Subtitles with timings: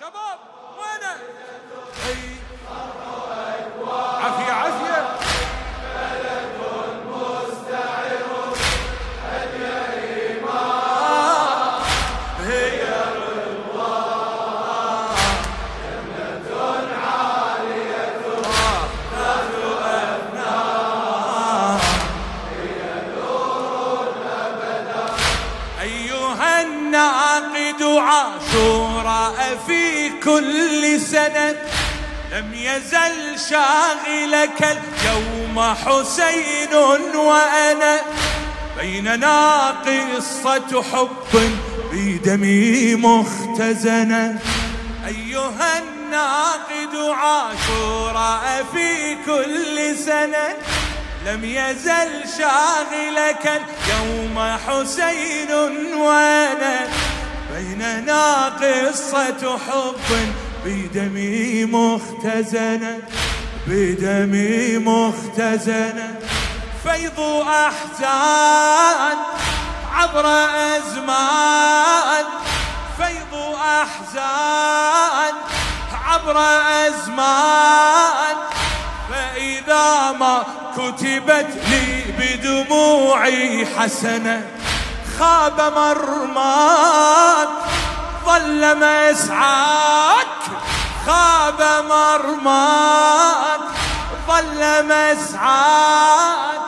[0.00, 0.38] شباب
[0.78, 2.35] وينه
[27.76, 31.56] الناقد عاشوراء في كل سنة
[32.32, 36.74] لم يزل شاغلك اليوم حسين
[37.14, 38.00] وأنا.
[38.80, 41.52] بيننا قصة حب
[41.92, 44.38] بدمي مختزنة
[45.06, 50.48] أيها الناقد عاشوراء في كل سنة
[51.26, 55.52] لم يزل شاغلك اليوم حسين
[55.94, 56.88] وأنا.
[57.56, 60.34] بيننا قصة حب
[60.64, 62.98] بدمي مختزنة
[63.66, 66.14] بدمي مختزنة
[66.82, 69.16] فيض أحزان
[69.92, 70.26] عبر
[70.76, 72.24] أزمان.
[72.98, 75.34] فيض أحزان
[76.04, 76.36] عبر
[76.86, 78.36] أزمان.
[79.10, 80.44] فإذا ما
[80.76, 84.42] كتبت لي بدموعي حسنة
[85.18, 87.05] خاب مرماك
[88.66, 90.26] ظل مسعاك
[91.06, 93.60] خاب مرماك
[94.28, 96.60] ظل مسعاك.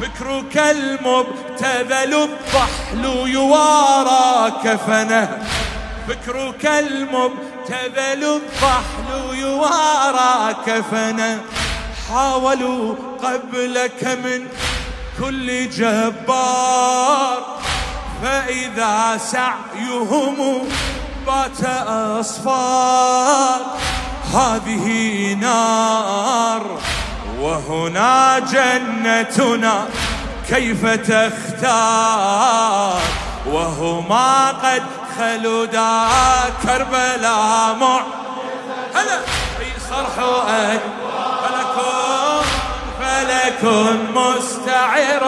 [0.00, 5.38] فكرك المبتذل الضحل يوارى كفنه
[6.08, 11.40] فكرك المبتذل الضحل يوارى كفنه
[12.10, 14.48] حاولوا قبلك من
[15.20, 17.60] كل جبار
[18.22, 20.68] فإذا سعيهم
[21.26, 21.64] بات
[22.20, 23.60] أصفار
[24.34, 24.86] هذه
[25.34, 26.62] نار
[27.40, 29.88] وهنا جنتنا.
[30.48, 32.20] كيف تختار؟
[33.46, 34.82] وهما قد
[35.18, 36.08] خلدا
[36.62, 38.00] كربلاء مع
[38.94, 39.20] هلا.
[39.58, 40.14] في صرح
[41.42, 42.44] فلكن
[43.00, 45.24] فلكن مستعر.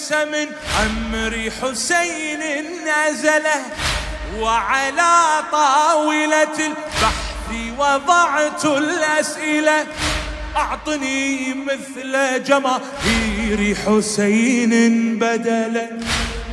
[0.00, 0.48] أدرس من
[0.86, 2.40] أمر حسين
[2.84, 3.62] نزله
[4.38, 9.86] وعلى طاولة البحث وضعت الأسئلة.
[10.56, 14.72] أعطني مثل جماهير حسين
[15.18, 15.88] بدلا.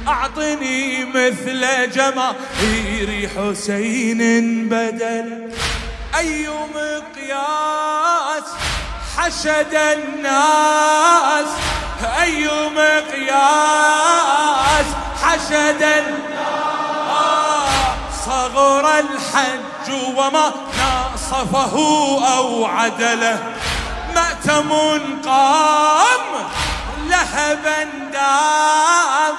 [0.08, 4.22] أعطني مثل جماهير حسين
[4.70, 5.50] بدلا.
[6.18, 8.48] أي مقياس
[9.18, 11.48] حشد الناس؟
[12.04, 13.38] أي مقياس؟
[15.24, 16.28] حشد الناس
[18.26, 21.76] صغر الحج وما ناصفه
[22.38, 23.54] أو عدله.
[24.16, 24.70] مأتم
[25.26, 26.22] قام
[27.10, 27.84] لهبا
[28.14, 29.36] دام.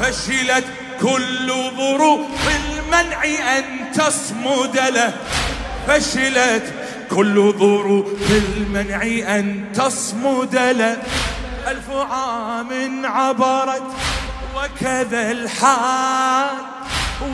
[0.00, 0.64] فشلت
[1.02, 2.26] كل ظروف
[2.56, 3.24] المنع
[3.58, 5.12] أن تصمد له.
[5.88, 6.74] فشلت
[7.10, 9.02] كل ظروف المنع
[9.38, 10.96] أن تصمد له.
[11.68, 13.82] ألف عام عبرت
[14.56, 16.56] وكذا الحال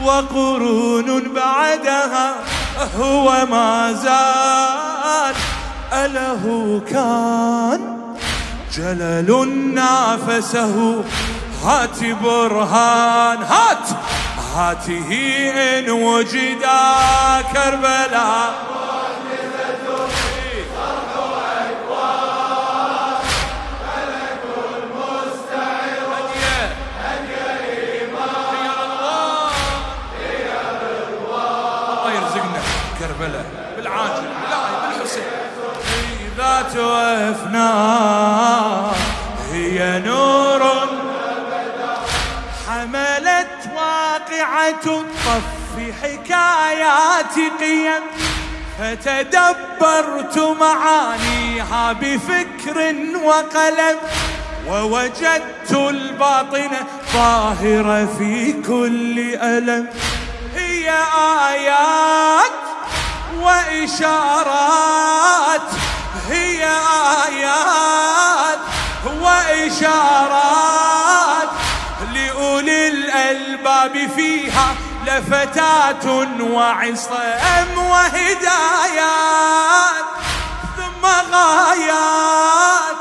[0.04, 2.34] وقرون بعدها
[2.98, 5.34] هو ما زال.
[5.92, 7.80] أله كان
[8.76, 11.04] جلل نافسه.
[11.64, 13.88] هات برهان هات.
[14.54, 15.10] هاته
[15.78, 16.80] إن وجدا
[17.52, 18.79] كربلاء.
[36.90, 37.70] وفنا
[39.52, 40.62] هي نور
[42.68, 48.02] حملت واقعة الطف حكايات قيم.
[48.78, 52.78] فتدبرت معانيها بفكر
[53.24, 53.96] وقلم.
[54.68, 56.70] ووجدت الباطن
[57.12, 59.86] ظاهرة في كل ألم.
[60.56, 60.90] هي
[61.48, 62.50] آيات
[63.40, 64.80] وإشارات
[66.30, 66.64] هي
[67.26, 68.58] آيات
[69.20, 70.70] وإشارات
[72.14, 74.74] لأولي الألم الباب فيها
[75.06, 76.06] لفتات
[76.40, 79.24] وعصام وهدايات
[80.76, 82.96] ثم غايات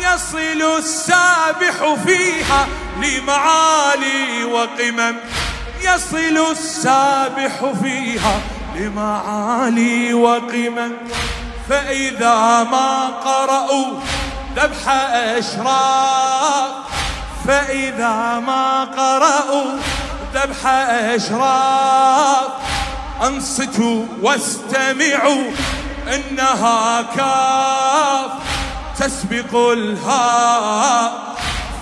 [0.00, 2.66] يصل السابح فيها
[3.02, 5.16] لمعالي وقمم.
[5.80, 8.40] يصل السابح فيها
[8.76, 10.92] لمعالي وقمم.
[11.68, 14.00] فإذا ما قرأوا
[14.56, 16.70] ذبح أشراف
[17.48, 19.78] فإذا ما قرأوا
[20.34, 20.66] ذبح
[21.14, 22.48] أشراف
[23.22, 25.50] أنصتوا واستمعوا
[26.14, 28.30] إنها كاف
[28.98, 31.12] تسبق الهاء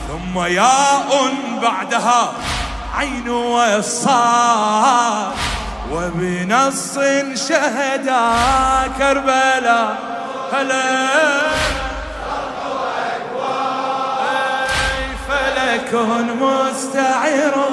[0.08, 2.32] ثم ياء بعدها
[2.94, 4.76] عين والصاد
[5.92, 6.98] وبنص
[7.48, 8.32] شهدا
[8.98, 9.96] كربلاء.
[10.52, 11.06] هلا.
[15.28, 15.94] فلك
[16.40, 17.68] مستعر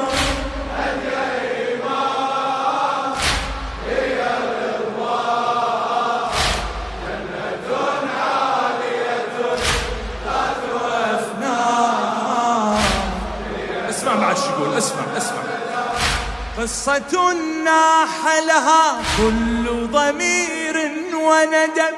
[16.58, 17.34] قصة
[17.64, 21.96] ناح لها كل ضمير وندم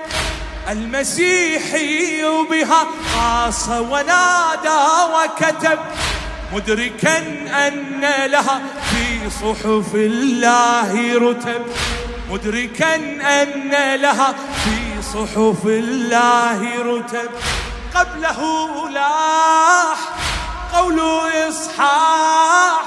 [0.69, 4.81] المسيحي بها قاص ونادى
[5.13, 5.79] وكتب
[6.53, 7.17] مدركا
[7.67, 8.61] أن لها
[8.91, 11.65] في صحف الله رتب.
[12.31, 12.95] مدركا
[13.41, 17.29] أن لها في صحف الله رتب.
[17.95, 19.97] قبله لاح
[20.73, 20.99] قول
[21.49, 22.81] إصحاح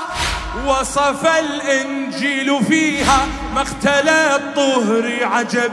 [0.67, 5.73] وصف الإنجيل فيها مقتل الطهر عجب.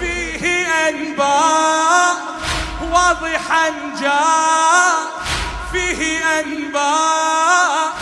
[0.00, 2.14] فيه أنباء
[2.92, 4.96] واضحا جاء.
[5.72, 7.92] فيه أنباء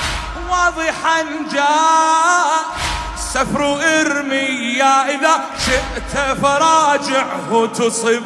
[0.51, 1.23] واضحا
[1.53, 2.65] جاء.
[3.33, 8.23] سفر إرميا إذا شئت فراجعه تصب.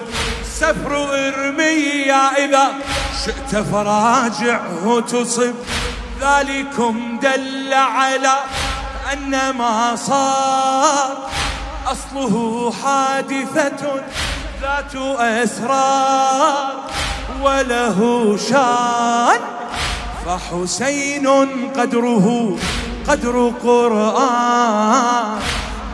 [0.60, 2.69] سفر إرميا إذا
[3.25, 5.54] شئت فراجعه تصب.
[6.20, 8.36] ذلكم دل على
[9.12, 11.28] أن ما صار.
[11.86, 14.02] أصله حادثة
[14.62, 16.74] ذات أسرار
[17.42, 17.98] وله
[18.50, 19.40] شان.
[20.26, 21.26] فحسين
[21.76, 22.56] قدره
[23.08, 25.38] قدر قرآن.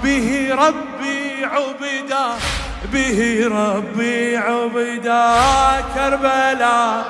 [0.04, 2.26] به ربي عبدا
[2.92, 5.36] به ربي عبدا.
[5.94, 7.04] كربلاء.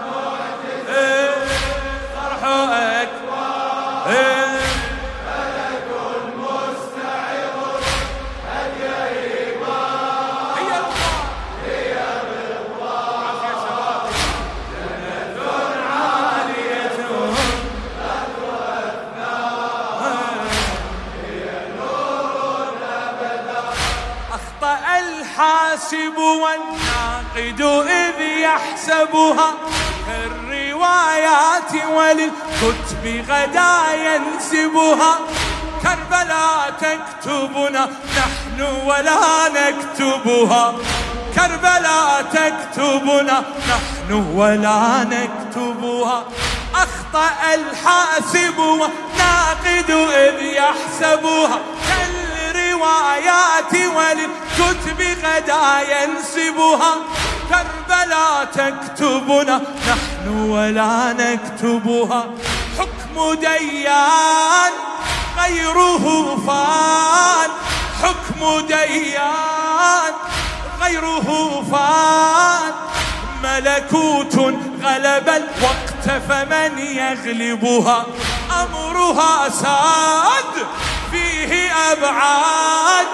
[24.33, 27.61] أخطأ الحاسب والناقد
[27.91, 29.55] إذ يحسبها
[30.83, 35.19] الروايات وللكتب غدا ينسبها.
[35.83, 40.75] كربلاء تكتبنا نحن ولا نكتبها.
[41.35, 46.25] كربلاء تكتبنا نحن ولا نكتبها.
[46.75, 51.59] أخطأ الحاسب والناقد إذ يحسبها.
[51.89, 56.95] كالروايات وللكتب غدا ينسبها.
[57.49, 59.57] كربلاء تكتبنا
[59.89, 62.25] نحن ولا نكتبها.
[62.79, 64.73] حكم ديان
[65.39, 67.51] غيره فان.
[68.03, 70.13] حكم ديان
[70.83, 71.29] غيره
[71.73, 72.73] فان.
[73.43, 74.35] ملكوت
[74.83, 78.07] غلب الوقت فمن يغلبها.
[78.63, 80.67] أمرها ساد
[81.11, 83.07] فيه أبعاد.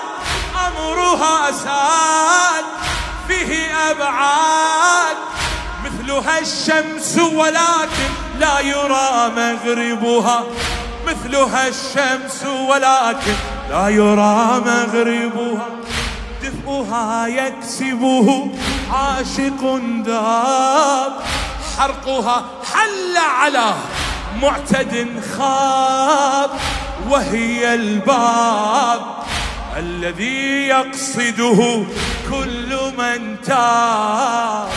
[0.66, 2.64] أمرها ساد
[3.28, 3.50] فيه
[3.90, 5.16] أبعاد.
[5.84, 10.44] مثلها الشمس ولكن لا يرى مغربها.
[11.06, 13.34] مثلها الشمس ولكن
[13.70, 15.66] لا يرى مغربها.
[16.42, 18.50] دفئها يكسبه
[18.92, 21.12] عاشق ذاب
[21.78, 23.74] حرقها حل على
[24.42, 26.50] معتد خاب.
[27.08, 29.02] وهي الباب
[29.76, 31.84] الذي يقصده
[32.30, 34.68] كل من تاب.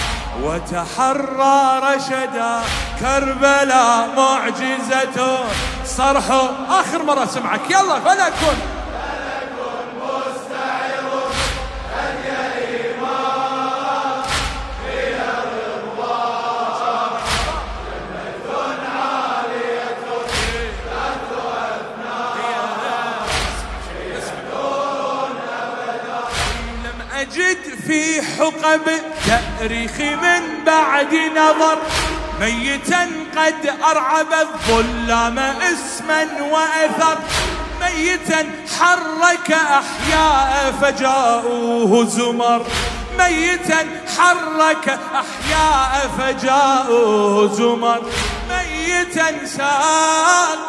[0.43, 2.61] وتحرى رشدا
[2.99, 5.37] كربلاء معجزته.
[5.85, 6.23] صرح
[6.69, 8.70] آخر مرة سمعك يلا فلك أجد
[27.87, 28.81] في حقب
[29.27, 31.77] تأريخ من بعد نظر
[32.41, 37.17] ميتا قد أرعب الظلام اسما وأثر.
[37.81, 38.45] ميتا
[38.79, 42.65] حرك أحياء فجاءوه زمر.
[43.19, 43.85] ميتا
[44.17, 48.01] حرك أحياء فجاءوه زمر.
[48.49, 50.59] ميتا ساق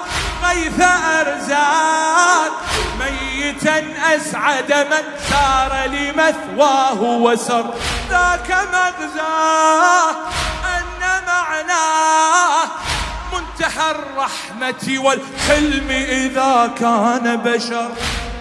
[0.45, 0.81] غيث
[1.21, 2.53] أرزاق.
[3.01, 3.85] ميتا
[4.15, 7.75] أسعد من سار لمثواه وسر.
[8.11, 10.11] ذاك مغزاه
[10.77, 12.65] أن معناه.
[13.33, 17.89] منتهى الرحمة والحلم إذا كان بشر.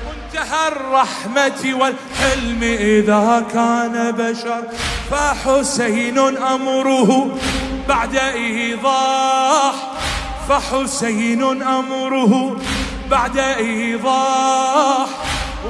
[0.08, 4.64] منتهى الرحمة والحلم إذا كان بشر.
[5.12, 7.38] فحسين أمره
[7.88, 9.91] بعد إيضاح.
[10.52, 12.58] فحسين أمره
[13.12, 15.08] بعد إيضاح.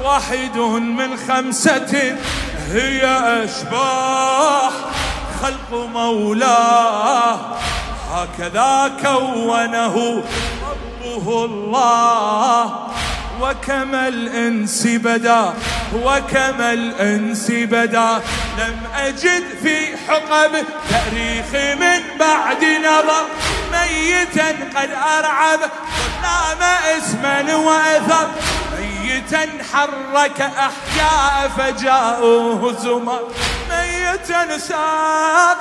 [0.03, 0.57] واحد
[0.97, 2.17] من خمسة
[2.71, 3.05] هي
[3.43, 4.71] أشباح.
[5.41, 7.39] خلق مولاه.
[8.11, 10.23] هكذا كونه
[10.71, 12.73] ربه الله.
[13.41, 15.53] وكما الإنس بدا
[15.95, 18.21] وكما الإنس بدا.
[18.57, 20.51] لم أجد في حقب
[20.89, 21.77] تأريخ
[24.21, 25.59] ميتا قد أرعب.
[26.21, 26.61] ظلام
[26.97, 28.29] اسما وأثر.
[28.79, 33.31] ميتا حرك أحياء فجاءوه زمر.
[33.69, 35.57] ميتا ساق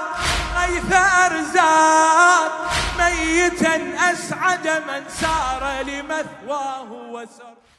[0.57, 2.53] غيث أرزاق.
[2.99, 3.75] ميتا
[4.13, 7.61] أسعد من سار لمثواه وسر.